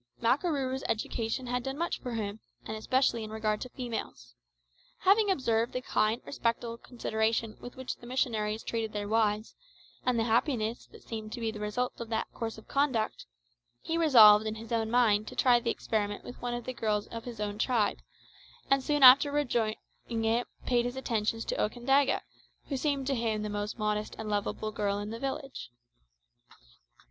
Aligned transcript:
Makarooroo's 0.19 0.83
education 0.89 1.45
had 1.45 1.61
done 1.61 1.77
much 1.77 1.99
for 1.99 2.13
him, 2.15 2.39
and 2.65 2.75
especially 2.75 3.23
in 3.23 3.29
regard 3.29 3.61
to 3.61 3.69
females. 3.69 4.33
Having 5.01 5.29
observed 5.29 5.73
the 5.73 5.81
kind, 5.83 6.19
respectful 6.25 6.79
consideration 6.79 7.55
with 7.59 7.75
which 7.75 7.97
the 7.97 8.07
missionaries 8.07 8.63
treated 8.63 8.93
their 8.93 9.07
wives, 9.07 9.53
and 10.03 10.17
the 10.17 10.23
happiness 10.23 10.87
that 10.87 11.03
seemed 11.03 11.31
to 11.33 11.39
be 11.39 11.51
the 11.51 11.59
result 11.59 12.01
of 12.01 12.09
that 12.09 12.31
course 12.33 12.57
of 12.57 12.67
conduct, 12.67 13.27
he 13.79 13.95
resolved 13.95 14.47
in 14.47 14.55
his 14.55 14.71
own 14.71 14.89
mind 14.89 15.27
to 15.27 15.35
try 15.35 15.59
the 15.59 15.69
experiment 15.69 16.23
with 16.23 16.41
one 16.41 16.55
of 16.55 16.63
the 16.65 16.73
girls 16.73 17.05
of 17.09 17.25
his 17.25 17.39
own 17.39 17.59
tribe, 17.59 17.99
and 18.71 18.81
soon 18.83 19.03
after 19.03 19.31
rejoining 19.31 19.75
it 20.07 20.47
paid 20.65 20.83
his 20.85 20.95
attentions 20.95 21.45
to 21.45 21.55
Okandaga, 21.61 22.21
who 22.69 22.75
seemed 22.75 23.05
to 23.05 23.13
him 23.13 23.43
the 23.43 23.49
most 23.51 23.77
modest 23.77 24.15
and 24.17 24.27
lovable 24.29 24.71
girl 24.71 24.97
in 24.97 25.11
the 25.11 25.19
village. 25.19 25.69